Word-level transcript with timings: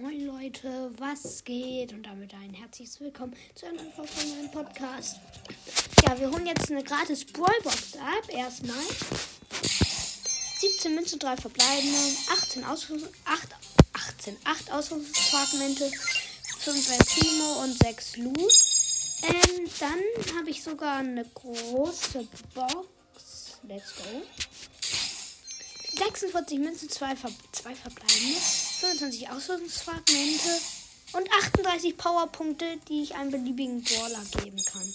Moin 0.00 0.26
Leute, 0.26 0.90
was 0.98 1.44
geht? 1.44 1.92
Und 1.92 2.02
damit 2.02 2.34
ein 2.34 2.52
herzliches 2.52 2.98
Willkommen 2.98 3.32
zu 3.54 3.66
einem 3.66 3.76
meinem 3.76 4.50
Podcast. 4.50 5.20
Ja, 6.02 6.18
wir 6.18 6.32
holen 6.32 6.46
jetzt 6.46 6.68
eine 6.68 6.82
gratis 6.82 7.24
Brawlbox 7.24 7.96
ab. 7.98 8.28
Erstmal 8.28 8.74
17 10.58 10.96
Münzen, 10.96 11.20
3 11.20 11.36
verbleibende, 11.36 11.96
18 12.28 12.64
Ausrüstung, 12.64 13.08
8, 13.24 13.48
18, 13.92 14.36
8 14.42 14.72
Ausrüstungsfragmente, 14.72 15.88
5 16.58 16.90
Eltimo 16.90 17.62
und 17.62 17.78
6 17.78 18.16
Loot. 18.16 18.52
Ähm, 19.22 19.70
dann 19.78 20.36
habe 20.36 20.50
ich 20.50 20.60
sogar 20.60 20.96
eine 20.96 21.24
große 21.24 22.26
Box. 22.52 23.58
Let's 23.62 23.94
go. 23.94 24.22
46 25.98 26.58
Münzen, 26.58 26.90
2 26.90 27.14
Ver 27.14 27.30
verbleibende, 27.52 28.40
25 28.94 29.28
Ausrüstungsfragmente 29.28 30.48
und 31.14 31.28
38 31.32 31.96
Powerpunkte, 31.96 32.78
die 32.88 33.02
ich 33.02 33.14
einem 33.16 33.32
beliebigen 33.32 33.82
Brawler 33.82 34.22
geben 34.40 34.64
kann. 34.64 34.94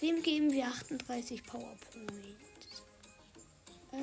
Wem 0.00 0.22
geben 0.22 0.50
wir 0.50 0.66
38 0.66 1.44
Powerpoints? 1.44 2.82
Äh, 3.92 3.96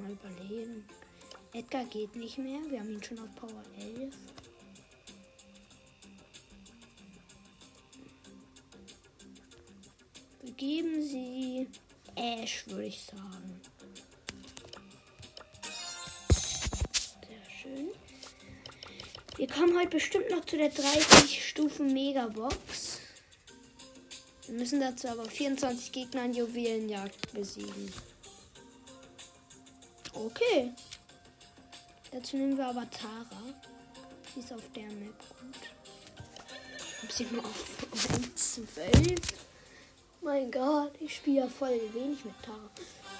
mal 0.00 0.10
überlegen. 0.10 0.88
Edgar 1.52 1.84
geht 1.84 2.16
nicht 2.16 2.38
mehr. 2.38 2.60
Wir 2.70 2.80
haben 2.80 2.90
ihn 2.90 3.02
schon 3.02 3.18
auf 3.18 3.34
Power 3.34 3.62
11. 3.78 4.14
Geben 10.56 11.02
Sie 11.02 11.66
Ash, 12.16 12.66
würde 12.68 12.86
ich 12.86 13.02
sagen. 13.02 13.60
Schön. 17.64 17.88
Wir 19.36 19.48
kommen 19.48 19.76
heute 19.76 19.88
bestimmt 19.88 20.30
noch 20.30 20.44
zu 20.44 20.56
der 20.56 20.68
30 20.68 21.48
Stufen 21.48 21.92
Megabox. 21.92 23.00
Wir 24.46 24.54
müssen 24.54 24.80
dazu 24.80 25.08
aber 25.08 25.24
24 25.24 25.90
Gegner 25.90 26.26
in 26.26 26.34
Juwelenjagd 26.34 27.32
besiegen. 27.32 27.92
Okay. 30.12 30.72
Dazu 32.12 32.36
nehmen 32.36 32.56
wir 32.56 32.66
aber 32.66 32.88
Tara. 32.90 33.42
Die 34.34 34.40
ist 34.40 34.52
auf 34.52 34.62
der 34.76 34.84
Map 34.84 35.18
gut. 35.40 35.56
Hab 37.02 37.12
sie 37.12 37.24
mal 37.24 37.40
auf 37.40 38.10
Rang 38.10 38.36
12. 38.36 39.14
Mein 40.24 40.50
Gott, 40.50 40.92
ich 41.00 41.16
spiele 41.16 41.40
ja 41.42 41.48
voll 41.48 41.78
wenig 41.92 42.24
mit 42.24 42.34
Tara. 42.42 42.70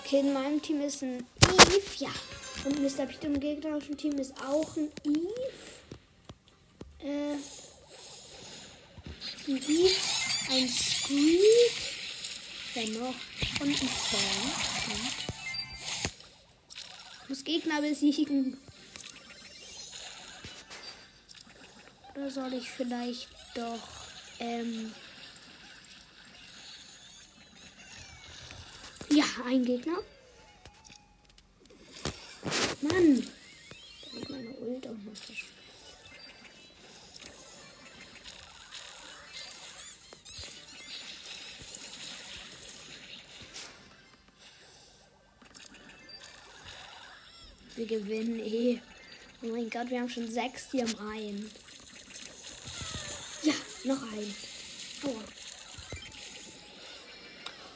Okay, 0.03 0.21
in 0.21 0.33
meinem 0.33 0.63
Team 0.63 0.81
ist 0.81 1.03
ein 1.03 1.27
Eve, 1.43 1.83
ja. 1.99 2.09
Und 2.65 2.81
Mr. 2.81 3.05
Pete 3.05 3.27
im 3.27 3.39
gegnerischen 3.39 3.95
Team 3.99 4.19
ist 4.19 4.33
auch 4.43 4.75
ein 4.79 4.91
Eve. 5.05 5.35
Äh, 7.01 7.35
ein 9.47 9.57
Eve, 9.57 9.95
ein 10.51 10.67
Squeak, 10.67 11.73
wer 12.73 12.89
noch? 12.99 13.15
Und 13.61 13.69
ein 13.69 13.75
Fan. 13.75 14.51
Ich 17.23 17.29
muss 17.29 17.45
Gegner 17.45 17.83
besiegen. 17.83 18.57
Oder 22.15 22.31
soll 22.31 22.55
ich 22.55 22.71
vielleicht 22.71 23.29
doch, 23.55 23.83
ähm, 24.41 24.95
Ja, 29.15 29.25
ein 29.47 29.65
Gegner. 29.65 29.99
Mann. 32.81 33.31
Da 34.13 34.19
ist 34.19 34.29
meine 34.29 34.51
Ult 34.57 34.89
auch 34.89 34.91
noch. 34.91 35.13
Wir 47.77 47.87
gewinnen 47.87 48.41
eh. 48.41 48.81
Oh 49.43 49.47
mein 49.47 49.71
Gott, 49.71 49.91
wir 49.91 50.01
haben 50.01 50.09
schon 50.09 50.29
sechs, 50.29 50.71
die 50.71 50.83
haben 50.83 50.99
einen. 51.09 51.53
Ja, 53.45 53.55
noch 53.85 54.03
ein. 54.03 54.35
Aua. 55.05 55.34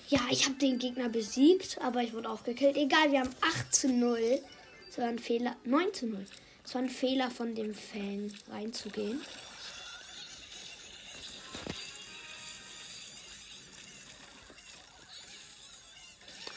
Ja, 0.09 0.21
ich 0.31 0.47
habe 0.47 0.55
den 0.55 0.79
Gegner 0.79 1.11
besiegt, 1.11 1.79
aber 1.83 2.03
ich 2.03 2.15
wurde 2.15 2.31
auch 2.31 2.43
gekillt. 2.43 2.79
Egal, 2.79 3.13
wir 3.13 3.21
haben 3.21 3.35
8 3.43 3.75
zu 3.75 3.89
0. 3.89 4.41
Das 4.87 4.99
war 4.99 5.05
ein 5.05 5.19
Fehler. 5.19 5.55
9 5.65 5.93
zu 5.93 6.07
0. 6.07 6.27
Das 6.63 6.75
war 6.75 6.83
ein 6.83 6.89
Fehler 6.89 7.31
von 7.31 7.55
dem 7.55 7.75
Fan, 7.75 8.33
reinzugehen. 8.49 9.21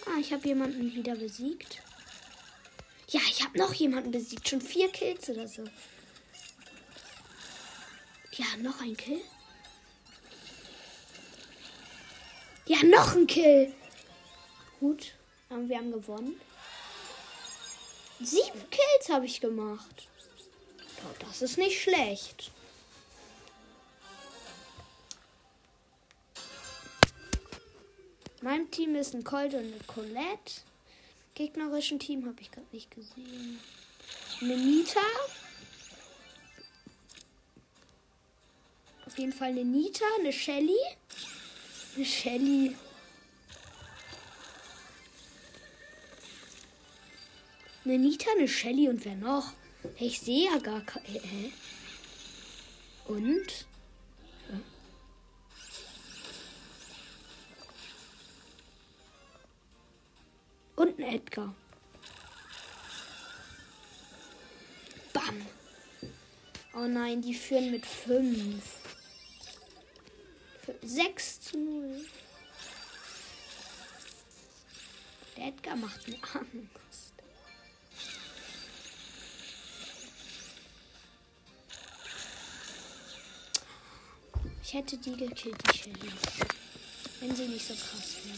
Ah, 0.05 0.19
ich 0.21 0.31
habe 0.31 0.47
jemanden 0.47 0.93
wieder 0.93 1.15
besiegt. 1.15 1.81
Ja, 3.09 3.19
ich 3.29 3.43
habe 3.43 3.57
noch 3.57 3.73
jemanden 3.73 4.11
besiegt. 4.11 4.47
Schon 4.47 4.61
vier 4.61 4.89
Kills 4.89 5.29
oder 5.29 5.49
so. 5.49 5.65
Ja, 8.31 8.45
noch 8.61 8.79
ein 8.81 8.95
Kill. 8.95 9.19
Ja, 12.65 12.83
noch 12.83 13.15
ein 13.15 13.27
Kill. 13.27 13.73
Gut, 14.79 15.13
wir 15.49 15.77
haben 15.77 15.91
gewonnen. 15.91 16.39
Sieben 18.19 18.69
Kills 18.69 19.09
habe 19.09 19.25
ich 19.25 19.41
gemacht. 19.41 20.07
Oh, 21.03 21.15
das 21.19 21.41
ist 21.41 21.57
nicht 21.57 21.81
schlecht. 21.81 22.51
Mein 28.41 28.69
Team 28.71 28.95
ist 28.95 29.13
ein 29.13 29.23
Colt 29.23 29.53
und 29.53 29.59
eine 29.59 29.79
Colette. 29.87 30.61
Gegnerischen 31.35 31.99
Team 31.99 32.25
habe 32.25 32.41
ich 32.41 32.51
gerade 32.51 32.67
nicht 32.71 32.91
gesehen. 32.91 33.59
Eine 34.41 34.57
Nita. 34.57 34.99
Auf 39.05 39.17
jeden 39.17 39.33
Fall 39.33 39.49
eine 39.49 39.63
Nita, 39.63 40.05
eine 40.19 40.33
Shelly. 40.33 40.77
Eine 41.95 42.05
Shelly. 42.05 42.75
Eine 47.83 47.97
Nita, 47.97 48.31
eine 48.37 48.47
Shelly 48.47 48.87
und 48.87 49.03
wer 49.03 49.15
noch? 49.15 49.53
Ich 49.99 50.21
sehe 50.21 50.45
ja 50.51 50.57
gar 50.59 50.81
keine. 50.81 51.07
Hä? 51.07 51.51
Und? 53.07 53.65
Und 60.75 60.97
ein 60.99 61.15
Edgar. 61.15 61.53
Bam. 65.13 65.45
Oh 66.73 66.87
nein, 66.87 67.21
die 67.21 67.33
führen 67.33 67.71
mit 67.71 67.85
5. 67.85 68.80
6 70.81 71.41
zu 71.41 71.57
0. 71.57 72.05
Der 75.37 75.47
Edgar 75.47 75.75
macht 75.75 76.07
mir 76.07 76.17
Angst. 76.33 77.13
Ich 84.63 84.73
hätte 84.73 84.97
die 84.97 85.17
gekillt, 85.17 85.57
die 85.67 85.77
Shelly. 85.77 86.11
Wenn 87.19 87.35
sie 87.35 87.47
nicht 87.47 87.67
so 87.67 87.73
krass 87.73 88.15
wäre. 88.23 88.37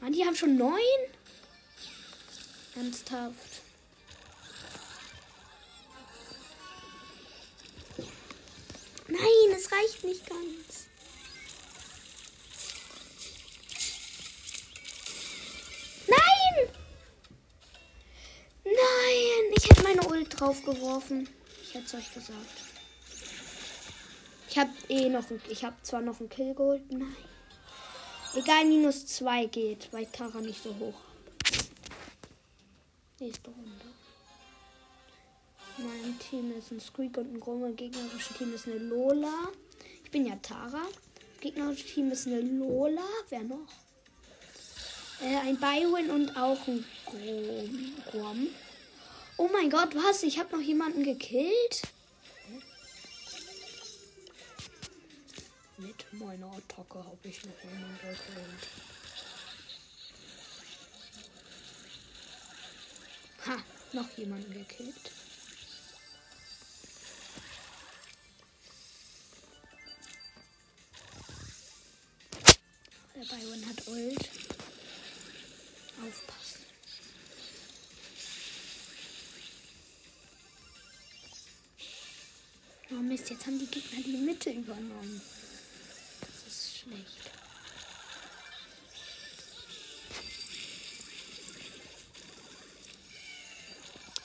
Mann, 0.00 0.12
die 0.12 0.24
haben 0.24 0.36
schon 0.36 0.56
neun? 0.56 0.78
Ernsthaft. 2.76 3.57
Reicht 9.88 10.04
nicht 10.04 10.26
ganz. 10.26 10.86
Nein! 16.06 16.68
Nein! 18.64 19.54
Ich 19.56 19.68
hätte 19.68 19.82
meine 19.82 20.06
Ult 20.06 20.40
draufgeworfen. 20.40 21.28
Ich 21.62 21.74
hätte 21.74 21.86
es 21.86 21.94
euch 21.94 22.12
gesagt. 22.12 22.34
Ich 24.48 24.58
habe 24.58 24.70
eh 24.88 25.08
noch 25.08 25.30
ein, 25.30 25.40
Ich 25.48 25.64
habe 25.64 25.76
zwar 25.82 26.00
noch 26.00 26.20
einen 26.20 26.28
Kill 26.28 26.54
geholt. 26.54 26.90
Nein. 26.90 27.16
Egal, 28.34 28.64
minus 28.66 29.06
2 29.06 29.46
geht, 29.46 29.92
weil 29.92 30.06
Tara 30.06 30.40
nicht 30.40 30.62
so 30.62 30.74
hoch 30.76 30.94
hat. 30.94 31.58
Nächste 33.20 33.50
Runde. 33.50 33.84
Mein 35.78 36.18
Team 36.18 36.52
ist 36.56 36.72
ein 36.72 36.80
Squeak 36.80 37.16
und 37.18 37.34
ein 37.34 37.40
Grummel. 37.40 37.72
Gegnerisches 37.74 38.36
Team 38.36 38.52
ist 38.54 38.66
eine 38.66 38.78
Lola. 38.78 39.48
Ich 40.08 40.12
bin 40.12 40.24
ja 40.24 40.36
Tara. 40.36 40.86
Gegnerisches 41.42 41.92
Team 41.92 42.10
ist 42.10 42.26
eine 42.26 42.40
Lola. 42.40 43.06
Wer 43.28 43.42
noch? 43.42 43.68
Äh, 45.20 45.36
ein 45.36 45.58
Byron 45.60 46.08
und 46.08 46.34
auch 46.34 46.66
ein 46.66 46.82
Grom. 48.10 48.46
Oh 49.36 49.50
mein 49.52 49.68
Gott, 49.68 49.94
was? 49.94 50.22
Ich 50.22 50.38
habe 50.38 50.56
noch 50.56 50.62
jemanden 50.62 51.04
gekillt? 51.04 51.82
Mit 55.76 56.12
meiner 56.14 56.52
Attacke 56.52 57.04
habe 57.04 57.18
ich 57.24 57.44
noch 57.44 57.62
jemanden 57.64 57.98
gekillt. 58.00 58.68
Ha, 63.46 63.56
noch 63.92 64.10
jemanden 64.16 64.54
gekillt. 64.54 65.17
Der 73.18 73.24
Byron 73.24 73.66
hat 73.66 73.88
Ult. 73.88 74.30
Aufpassen. 76.00 76.64
Oh 82.92 83.02
Mist, 83.02 83.28
jetzt 83.30 83.44
haben 83.44 83.58
die 83.58 83.66
Gegner 83.66 84.02
die 84.04 84.18
Mitte 84.18 84.50
übernommen. 84.50 85.20
Das 86.20 86.54
ist 86.54 86.78
schlecht. 86.78 87.32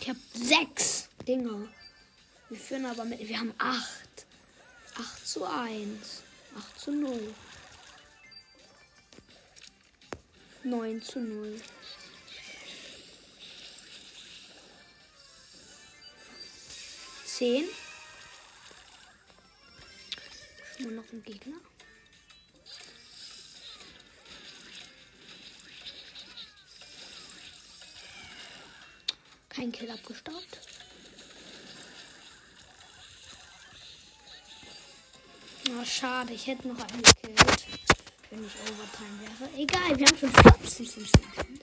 Ich 0.01 0.09
habe 0.09 0.19
sechs 0.33 1.09
Dinger. 1.27 1.67
Wir 2.49 2.59
führen 2.59 2.85
aber 2.85 3.05
mit. 3.05 3.27
Wir 3.27 3.39
haben 3.39 3.55
acht. 3.57 4.25
Acht 4.93 5.27
zu 5.27 5.45
eins. 5.45 6.21
Acht 6.55 6.79
zu 6.79 6.91
null. 6.91 7.33
9 10.65 11.01
zu 11.01 11.19
0. 11.19 11.61
Zehn. 17.25 17.65
Nur 20.79 20.91
noch 20.93 21.03
ein 21.11 21.21
Gegner. 21.23 21.57
Kein 29.49 29.71
Kill 29.71 29.91
abgestaubt. 29.91 30.61
Oh, 35.69 35.85
schade, 35.85 36.33
ich 36.33 36.47
hätte 36.47 36.67
noch 36.69 36.79
einen 36.79 37.01
gekillt 37.01 37.82
wenn 38.33 38.45
ich 38.45 38.53
Overtime 38.61 39.19
wäre. 39.21 39.49
Egal, 39.57 39.99
wir 39.99 40.07
haben 40.07 40.17
schon 40.17 40.31
40 40.31 40.89
Sekunden. 40.89 41.59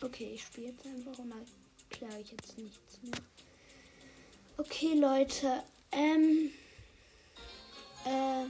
Okay, 0.00 0.32
ich 0.34 0.42
spiele 0.42 0.68
jetzt 0.68 0.86
einfach 0.86 1.18
und 1.18 1.32
erkläre 1.90 2.20
ich 2.20 2.32
jetzt 2.32 2.58
nichts 2.58 2.98
mehr. 3.02 3.20
Okay, 4.58 4.94
Leute. 4.94 5.62
Ähm. 5.92 6.50
Äh. 8.04 8.44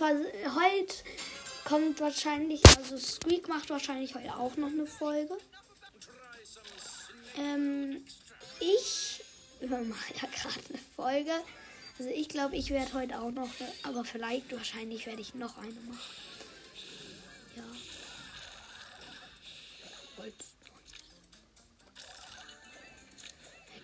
Heute 0.00 0.94
kommt 1.64 2.00
wahrscheinlich, 2.00 2.60
also 2.76 2.98
Squeak 2.98 3.48
macht 3.48 3.70
wahrscheinlich 3.70 4.14
heute 4.14 4.36
auch 4.36 4.56
noch 4.56 4.68
eine 4.68 4.86
Folge. 4.86 5.38
Ähm, 7.38 8.04
ich 8.60 9.22
mache 9.60 10.14
ja 10.14 10.28
gerade 10.28 10.60
eine 10.68 10.78
Folge. 10.96 11.32
Also 11.98 12.10
ich 12.10 12.28
glaube, 12.28 12.56
ich 12.56 12.70
werde 12.70 12.92
heute 12.92 13.20
auch 13.20 13.30
noch, 13.30 13.48
aber 13.84 14.04
vielleicht, 14.04 14.52
wahrscheinlich 14.52 15.06
werde 15.06 15.20
ich 15.22 15.34
noch 15.34 15.56
eine 15.58 15.72
machen. 15.72 16.00
Ja. 17.56 17.62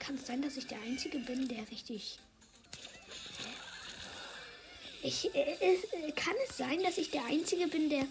Kann 0.00 0.16
es 0.16 0.26
sein, 0.26 0.42
dass 0.42 0.56
ich 0.56 0.66
der 0.66 0.80
Einzige 0.80 1.18
bin, 1.20 1.46
der 1.46 1.70
richtig... 1.70 2.18
Ich, 5.02 5.34
äh, 5.34 5.52
äh, 5.60 6.12
kann 6.12 6.34
es 6.48 6.58
sein, 6.58 6.82
dass 6.82 6.98
ich 6.98 7.10
der 7.10 7.24
Einzige 7.24 7.68
bin, 7.68 7.88
der 7.88 8.06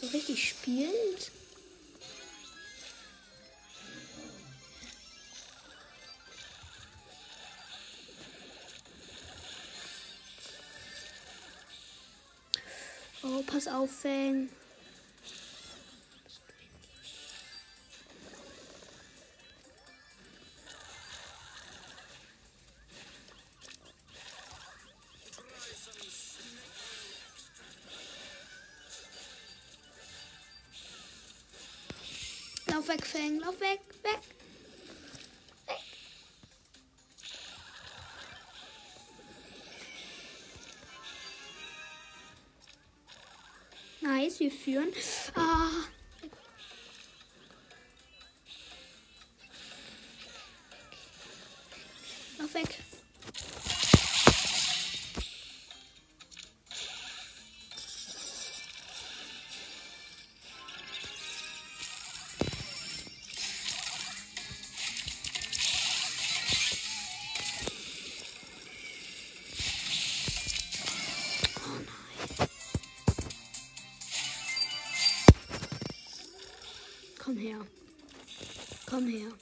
so 0.00 0.08
richtig 0.08 0.48
spielt? 0.48 1.30
Oh, 13.36 13.42
pass 13.42 13.66
auf, 13.66 13.90
Fang. 13.90 14.48
Lauf 32.66 32.88
weg, 32.88 33.04
Fang, 33.04 33.40
lauf 33.40 33.58
weg, 33.58 33.80
weg. 34.02 34.43
Nice, 44.04 44.38
wir 44.38 44.50
führen. 44.50 44.88
Ah. 45.34 45.63
Komm 78.94 79.08
her. 79.08 79.32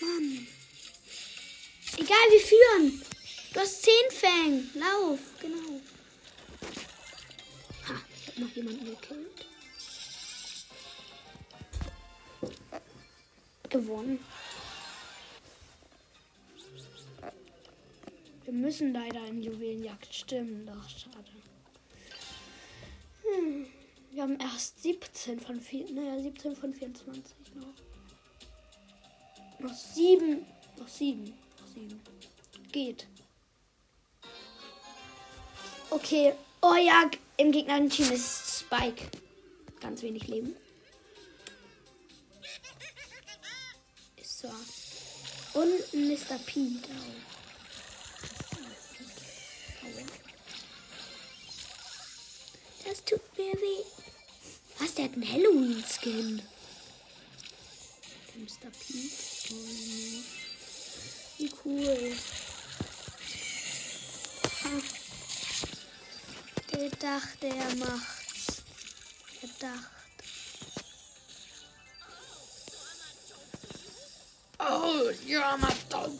Mann. 0.00 0.46
Egal, 1.96 2.16
wir 2.30 2.40
führen. 2.40 3.02
Du 3.52 3.58
hast 3.58 3.82
zehn 3.82 3.92
Fang. 4.12 4.70
Lauf, 4.74 5.18
genau. 5.40 5.80
Ha, 7.88 7.94
ich 8.20 8.28
hab 8.28 8.38
noch 8.38 8.54
jemanden 8.54 8.84
gekillt. 8.84 9.46
Gewonnen. 13.68 14.20
Wir 18.46 18.54
müssen 18.54 18.92
leider 18.92 19.26
in 19.26 19.42
Juwelenjagd 19.42 20.14
stimmen. 20.14 20.66
Doch, 20.66 20.88
schade. 20.88 21.24
Hm. 23.22 23.66
Wir 24.12 24.22
haben 24.22 24.38
erst 24.38 24.80
17 24.84 25.40
von 25.40 25.60
4, 25.60 25.90
naja, 25.92 26.22
17 26.22 26.54
von 26.54 26.72
24 26.72 27.34
noch. 27.56 27.66
Noch 29.58 29.74
7. 29.74 30.46
Noch 30.78 30.86
7. 30.86 31.24
Noch 31.24 31.66
7. 31.74 32.00
Geht. 32.70 33.08
Okay. 35.90 36.32
Oh 36.62 36.74
ja, 36.74 37.10
im 37.38 37.50
gegnerischen 37.50 37.90
Team 37.90 38.12
ist 38.12 38.60
Spike. 38.60 39.10
Ganz 39.80 40.02
wenig 40.02 40.28
Leben. 40.28 40.54
Ist 44.16 44.38
so. 44.38 44.48
Und 45.54 45.92
Mr. 45.94 46.38
Pete 46.46 46.90
auch. 46.92 47.35
Das 52.96 53.04
tut 53.04 53.20
mir 53.36 53.52
weh. 53.52 53.84
Was, 54.78 54.94
der 54.94 55.04
hat 55.04 55.12
einen 55.12 55.30
Halloween-Skin. 55.30 56.40
Mr. 58.36 58.70
Pete. 58.70 59.52
Oh, 59.52 60.22
wie 61.36 61.52
cool. 61.64 62.16
Der 66.72 66.88
dachte, 66.88 67.46
er 67.48 67.74
macht's. 67.76 68.62
Er 69.42 69.48
dachte. 69.60 69.96
Ja, 75.26 75.56
Mastodon. 75.58 76.18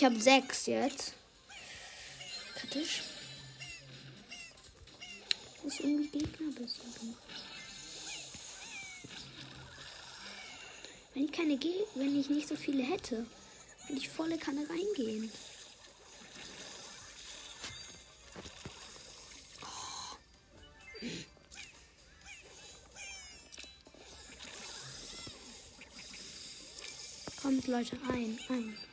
Ich 0.00 0.06
habe 0.06 0.18
sechs 0.18 0.64
jetzt. 0.64 1.12
Kritisch. 2.54 3.02
Muss 5.62 5.78
irgendwie 5.78 6.08
Gegner 6.08 6.52
besiegen. 6.52 7.14
Wenn 11.12 11.24
ich 11.26 11.32
keine 11.32 11.58
Ge 11.58 11.84
wenn 11.96 12.18
ich 12.18 12.30
nicht 12.30 12.48
so 12.48 12.56
viele 12.56 12.82
hätte, 12.82 13.26
würde 13.88 13.98
ich 13.98 14.08
volle 14.08 14.38
Kanne 14.38 14.66
reingehen. 14.70 15.30
Kommt 27.42 27.66
Leute 27.66 27.98
ein, 28.08 28.40
ein. 28.48 28.89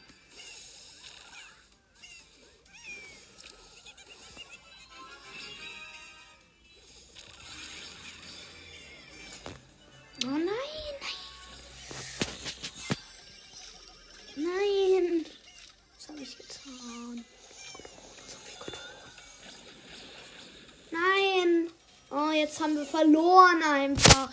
Haben 22.67 22.75
wir 22.75 22.85
verloren 22.85 23.63
einfach. 23.63 24.29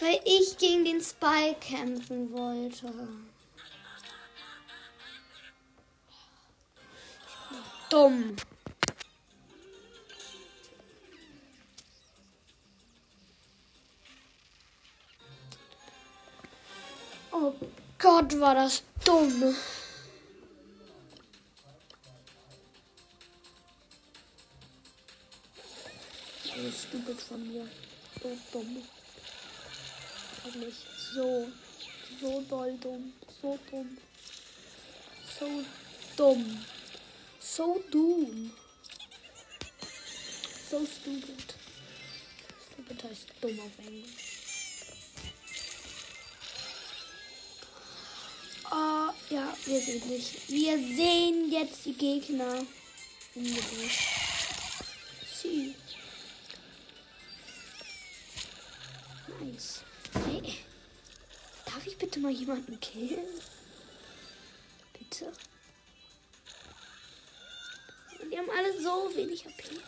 Weil 0.00 0.20
ich 0.24 0.58
gegen 0.58 0.84
den 0.84 1.00
Spike 1.00 1.56
kämpfen 1.60 2.32
wollte. 2.32 2.92
Dumm. 7.88 8.36
Oh 17.30 17.54
Gott, 17.98 18.40
war 18.40 18.54
das 18.54 18.82
dumm. 19.04 19.54
Von 27.26 27.46
mir. 27.52 27.68
So 28.22 28.36
dumm. 28.52 28.82
Wirklich 30.44 30.74
so, 31.14 31.48
so 32.20 32.40
doll 32.48 32.78
dumm. 32.78 33.12
So 33.40 33.58
dumm. 33.70 33.98
So 35.38 35.64
dumm. 36.16 36.64
So 37.40 37.82
dumm. 37.90 38.52
So 40.70 40.86
stupid. 40.86 41.54
Stupid 42.72 43.04
heißt 43.04 43.26
dumm 43.40 43.60
auf 43.60 43.86
Englisch. 43.86 44.10
Oh, 48.70 49.10
ja, 49.30 49.56
wir 49.64 49.80
sehen 49.80 50.08
nicht. 50.08 50.48
Wir 50.48 50.76
sehen 50.76 51.50
jetzt 51.50 51.84
die 51.84 51.94
Gegner 51.94 52.66
mal 62.26 62.32
jemanden 62.32 62.80
killen? 62.80 63.24
Bitte? 64.98 65.32
Die 68.28 68.36
haben 68.36 68.50
alle 68.50 68.80
so 68.82 69.14
wenig 69.14 69.44
HP. 69.44 69.80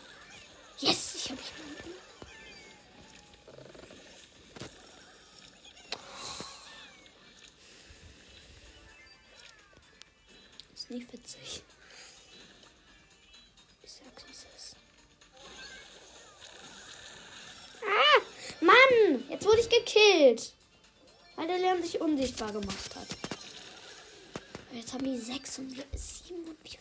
Yes, 0.77 1.15
ich 1.15 1.31
habe 1.31 1.41
jemanden. 1.41 1.99
Ist 10.73 10.89
nicht 10.89 11.11
witzig. 11.11 11.63
Sich 21.89 22.01
unsichtbar 22.01 22.51
gemacht 22.51 22.95
hat. 22.95 23.07
Jetzt 24.71 24.93
haben 24.93 25.03
die 25.03 25.17
6 25.17 25.59
und 25.59 25.75
wir 25.75 25.85
7 25.95 26.39
und 26.41 26.57
wir 26.63 26.69
4. 26.69 26.79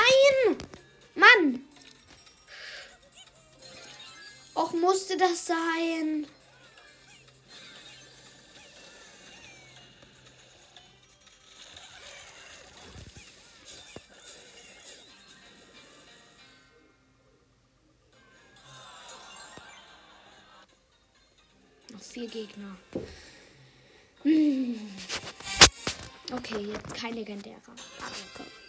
Nein! 0.00 0.56
Mann! 1.14 1.64
Och, 4.54 4.72
musste 4.74 5.16
das 5.16 5.46
sein? 5.46 6.26
Noch 21.92 22.02
vier 22.02 22.28
Gegner. 22.28 22.76
Hm. 24.22 24.78
Okay, 26.32 26.60
jetzt 26.72 26.94
kein 26.94 27.14
legendärer. 27.14 27.60
Danke. 27.66 28.59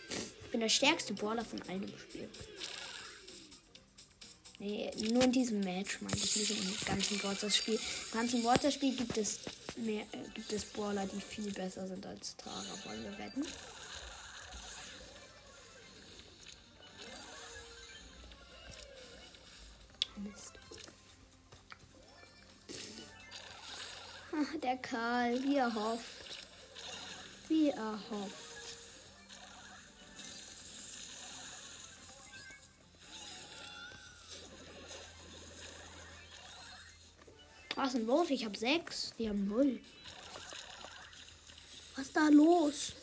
Ich 0.51 0.53
bin 0.53 0.59
der 0.59 0.67
stärkste 0.67 1.13
Brawler 1.13 1.45
von 1.45 1.61
allen 1.69 1.83
im 1.83 1.97
Spiel. 1.97 2.27
Nee, 4.59 4.91
nur 5.09 5.23
in 5.23 5.31
diesem 5.31 5.61
Match 5.61 6.01
meine 6.01 6.17
ich 6.17 6.35
nicht 6.35 6.51
im 6.51 6.85
ganzen 6.85 7.23
Waters-Spiel. 7.23 7.75
Im 7.75 8.19
ganzen 8.19 8.43
Waters-Spiel 8.43 8.93
gibt 8.97 9.17
es 9.17 9.39
mehr, 9.77 10.01
äh, 10.11 10.17
gibt 10.33 10.51
es 10.51 10.65
Brawler, 10.65 11.05
die 11.05 11.21
viel 11.21 11.53
besser 11.53 11.87
sind 11.87 12.05
als 12.05 12.35
Tara. 12.35 12.65
Wollen 12.83 13.01
wir 13.01 13.17
wetten? 13.17 13.45
Mist. 20.17 20.53
Ah, 24.33 24.57
Der 24.61 24.75
Karl, 24.79 25.41
wie 25.43 25.55
er 25.55 25.73
hofft. 25.73 26.45
Wie 27.47 27.69
er 27.69 27.97
hofft. 28.09 28.50
Was 37.81 37.93
denn 37.93 38.05
los? 38.05 38.29
Ich 38.29 38.45
habe 38.45 38.55
sechs. 38.55 39.11
Die 39.17 39.27
haben 39.27 39.47
null. 39.47 39.79
Was 41.95 42.05
ist 42.05 42.15
da 42.15 42.29
los? 42.29 42.93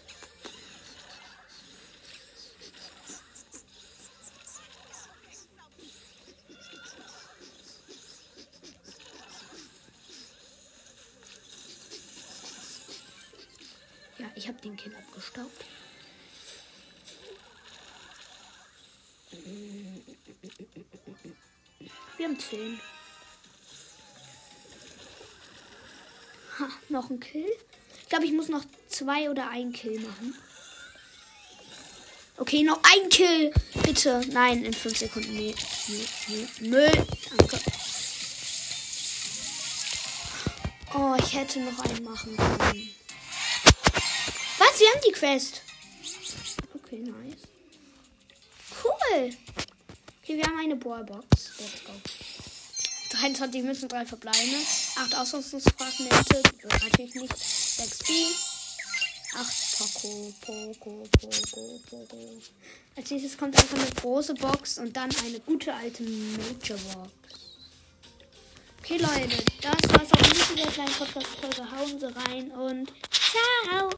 Ja, 14.16 14.30
ich 14.37 14.47
habe 14.47 14.61
den 14.61 14.76
Kill 14.76 14.94
abgestaubt. 14.94 15.64
Wir 22.16 22.26
haben 22.28 22.38
zehn. 22.38 22.80
Ha, 26.59 26.69
noch 26.88 27.11
ein 27.11 27.21
Kill. 27.21 27.47
Ich 28.03 28.09
glaube, 28.09 28.25
ich 28.25 28.33
muss 28.33 28.49
noch 28.49 28.65
zwei 28.88 29.31
oder 29.31 29.49
ein 29.50 29.73
Kill 29.73 30.00
machen. 30.00 30.35
Okay, 32.38 32.62
noch 32.62 32.81
ein 32.83 33.09
Kill. 33.09 33.53
Bitte. 33.83 34.21
Nein, 34.31 34.65
in 34.65 34.73
fünf 34.73 34.97
Sekunden. 34.97 35.35
Nee, 35.35 35.55
nee, 35.88 36.07
nee. 36.29 36.69
Müll. 36.69 36.93
Danke. 37.37 37.59
Oh, 40.95 41.15
ich 41.19 41.35
hätte 41.35 41.61
noch 41.61 41.79
einen 41.85 42.05
machen 42.05 42.37
können. 42.37 42.88
Was? 44.59 44.81
Wir 44.81 44.88
haben 44.88 45.00
die 45.07 45.12
Quest. 45.12 45.62
Okay, 46.75 46.99
nice. 46.99 47.43
Cool. 48.83 49.31
Okay, 50.23 50.37
wir 50.37 50.45
haben 50.45 50.59
eine 50.59 50.77
Ballbox. 50.77 51.53
Let's 51.59 51.85
go. 51.85 51.93
23 53.18 53.62
Münzen, 53.62 53.88
3 53.88 54.06
verbleibende. 54.06 54.58
8 54.96 55.14
Ausrüstungsfragmente. 55.16 56.42
Natürlich 56.64 57.14
nicht. 57.14 57.37
6 57.37 57.98
B. 57.98 58.12
8 59.34 59.78
Poco, 59.78 60.34
Poco, 60.40 61.04
Poco, 61.20 61.80
Poco. 61.90 62.42
Als 62.96 63.10
nächstes 63.10 63.37
kommt 63.37 63.56
einfach 63.56 63.76
eine 63.76 63.90
große 63.90 64.34
Box 64.34 64.78
und 64.78 64.96
dann 64.96 65.10
eine 65.25 65.40
gute 65.40 65.72
alte 65.75 66.02
Major 66.02 66.78
Box. 66.78 67.12
Okay, 68.80 68.98
Leute, 68.98 69.44
das 69.60 69.75
war's 69.92 70.12
auch 70.12 70.50
mit 70.50 70.58
dieser 70.58 70.70
kleinen 70.70 70.92
Podcast-Folge. 70.92 71.70
Hauen 71.70 72.00
Sie 72.00 72.06
rein 72.06 72.50
und 72.52 72.92
ciao! 73.12 73.87